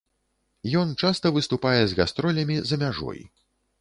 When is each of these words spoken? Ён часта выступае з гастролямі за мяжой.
Ён 0.79 0.93
часта 1.03 1.31
выступае 1.37 1.77
з 1.91 1.99
гастролямі 1.99 2.57
за 2.71 2.75
мяжой. 2.85 3.21